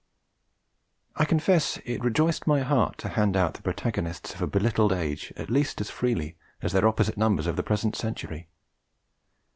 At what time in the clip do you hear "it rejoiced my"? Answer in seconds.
1.85-2.61